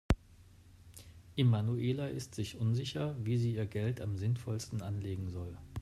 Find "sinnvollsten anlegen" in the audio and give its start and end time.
4.17-5.29